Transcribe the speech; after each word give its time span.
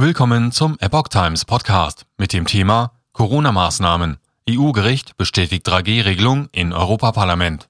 Willkommen 0.00 0.52
zum 0.52 0.78
Epoch 0.78 1.08
Times 1.08 1.44
Podcast 1.44 2.06
mit 2.18 2.32
dem 2.32 2.46
Thema 2.46 2.92
Corona-Maßnahmen. 3.14 4.18
EU-Gericht 4.48 5.16
bestätigt 5.16 5.66
3G-Regelung 5.66 6.48
in 6.52 6.72
Europaparlament. 6.72 7.68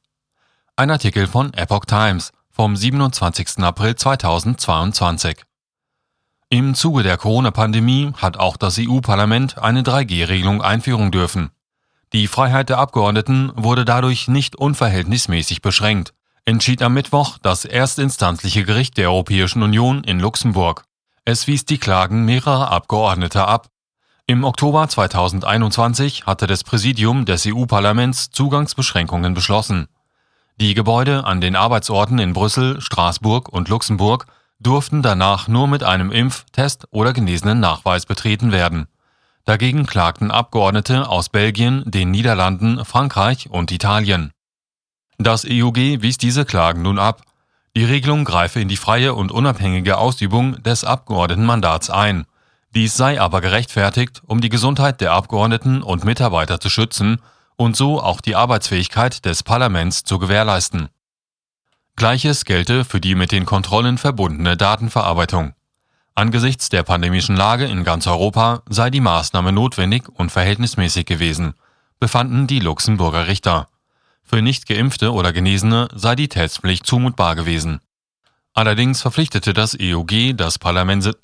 Ein 0.77 0.91
Artikel 0.91 1.27
von 1.27 1.55
Epoch 1.55 1.87
Times 1.87 2.33
vom 2.51 2.77
27. 2.77 3.61
April 3.61 3.97
2022. 3.97 5.43
Im 6.51 6.75
Zuge 6.75 7.03
der 7.03 7.17
Corona-Pandemie 7.17 8.13
hat 8.19 8.37
auch 8.37 8.59
das 8.59 8.79
EU-Parlament 8.79 9.57
eine 9.57 9.81
3G-Regelung 9.81 10.61
einführen 10.61 11.11
dürfen. 11.11 11.49
Die 12.13 12.27
Freiheit 12.27 12.69
der 12.69 12.77
Abgeordneten 12.77 13.53
wurde 13.55 13.87
dadurch 13.87 14.29
nicht 14.29 14.55
unverhältnismäßig 14.55 15.63
beschränkt, 15.63 16.13
entschied 16.45 16.83
am 16.83 16.93
Mittwoch 16.93 17.39
das 17.39 17.65
erstinstanzliche 17.65 18.65
Gericht 18.65 18.99
der 18.99 19.09
Europäischen 19.09 19.63
Union 19.63 20.05
in 20.05 20.21
Luxemburg. 20.21 20.85
Es 21.31 21.47
wies 21.47 21.67
die 21.67 21.77
Klagen 21.77 22.25
mehrerer 22.25 22.71
Abgeordneter 22.71 23.47
ab. 23.47 23.69
Im 24.27 24.45
Oktober 24.45 24.89
2021 24.89 26.25
hatte 26.25 26.47
das 26.47 26.65
Präsidium 26.65 27.27
des 27.27 27.47
EU-Parlaments 27.47 28.31
Zugangsbeschränkungen 28.31 29.35
beschlossen. 29.35 29.89
Die 30.59 30.73
Gebäude 30.73 31.27
an 31.27 31.43
den 31.43 31.55
Arbeitsorten 31.55 32.19
in 32.19 32.33
Brüssel, 32.33 32.81
Straßburg 32.81 33.51
und 33.51 33.69
Luxemburg 33.69 34.25
durften 34.59 35.03
danach 35.03 35.49
nur 35.49 35.69
mit 35.69 35.85
einem 35.85 36.11
Impf-, 36.11 36.47
Test- 36.53 36.87
oder 36.93 37.13
genesenen 37.13 37.61
Nachweis 37.61 38.07
betreten 38.07 38.51
werden. 38.51 38.87
Dagegen 39.45 39.85
klagten 39.85 40.31
Abgeordnete 40.31 41.11
aus 41.11 41.29
Belgien, 41.29 41.83
den 41.85 42.11
Niederlanden, 42.11 42.87
Frankreich 42.87 43.51
und 43.51 43.71
Italien. 43.71 44.33
Das 45.19 45.45
EUG 45.45 45.77
wies 46.01 46.17
diese 46.17 46.47
Klagen 46.47 46.81
nun 46.81 46.99
ab 46.99 47.28
die 47.77 47.85
Regelung 47.85 48.25
greife 48.25 48.61
in 48.61 48.69
die 48.69 48.77
freie 48.77 49.15
und 49.15 49.31
unabhängige 49.31 49.99
Ausübung 49.99 50.63
des 50.63 50.85
Abgeordnetenmandats 50.85 51.91
ein. 51.91 52.27
Dies 52.75 52.97
sei 52.97 53.21
aber 53.21 53.41
gerechtfertigt, 53.41 54.23
um 54.27 54.41
die 54.41 54.49
Gesundheit 54.49 55.01
der 55.01 55.13
Abgeordneten 55.13 55.83
und 55.83 56.05
Mitarbeiter 56.05 56.61
zu 56.61 56.69
schützen 56.69 57.21
und 57.57 57.77
so 57.77 58.01
auch 58.01 58.21
die 58.21 58.37
Arbeitsfähigkeit 58.37 59.25
des 59.25 59.43
Parlaments 59.43 60.05
zu 60.05 60.19
gewährleisten. 60.19 60.89
Gleiches 61.97 62.45
gelte 62.45 62.85
für 62.85 63.01
die 63.01 63.15
mit 63.15 63.33
den 63.33 63.45
Kontrollen 63.45 63.99
verbundene 63.99 64.57
Datenverarbeitung. 64.57 65.55
Angesichts 66.15 66.69
der 66.69 66.83
pandemischen 66.83 67.37
Lage 67.37 67.65
in 67.65 67.85
ganz 67.85 68.07
Europa 68.07 68.63
sei 68.69 68.91
die 68.91 69.01
Maßnahme 69.01 69.53
notwendig 69.53 70.09
und 70.09 70.31
verhältnismäßig 70.31 71.07
gewesen, 71.07 71.55
befanden 72.01 72.47
die 72.47 72.61
Luxemburger 72.61 73.27
Richter. 73.27 73.69
Für 74.29 74.43
nicht 74.43 74.67
geimpfte 74.67 75.15
oder 75.15 75.33
Genesene 75.33 75.89
sei 75.95 76.15
die 76.15 76.29
Testpflicht 76.29 76.87
zumutbar 76.87 77.35
gewesen. 77.35 77.81
Allerdings 78.53 79.01
verpflichtete 79.01 79.55
das 79.55 79.75
EUG 79.81 80.37
das 80.37 80.59
Parlament 80.59 81.17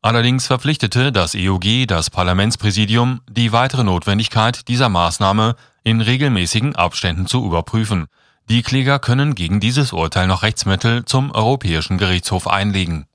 Allerdings 0.00 0.46
verpflichtete 0.46 1.10
das 1.10 1.34
EUG 1.34 1.88
das 1.88 2.08
Parlamentspräsidium, 2.08 3.20
die 3.28 3.50
weitere 3.50 3.82
Notwendigkeit 3.82 4.68
dieser 4.68 4.88
Maßnahme 4.88 5.56
in 5.82 6.00
regelmäßigen 6.00 6.76
Abständen 6.76 7.26
zu 7.26 7.44
überprüfen. 7.44 8.06
Die 8.48 8.62
Kläger 8.62 9.00
können 9.00 9.34
gegen 9.34 9.58
dieses 9.58 9.92
Urteil 9.92 10.28
noch 10.28 10.44
Rechtsmittel 10.44 11.04
zum 11.04 11.32
Europäischen 11.32 11.98
Gerichtshof 11.98 12.46
einlegen 12.46 13.06